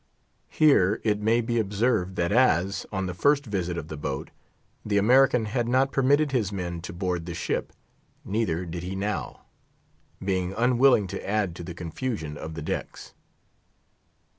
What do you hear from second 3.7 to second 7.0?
of the boat, the American had not permitted his men to